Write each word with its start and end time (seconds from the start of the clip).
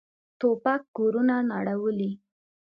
توپک 0.39 0.81
کورونه 0.97 1.35
نړولي. 1.51 2.11